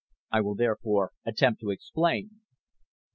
I 0.31 0.41
will 0.41 0.55
therefore 0.55 1.11
attempt 1.27 1.61
to 1.61 1.69
explain. 1.69 2.39